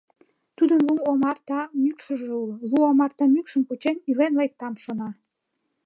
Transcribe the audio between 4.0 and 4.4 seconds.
илен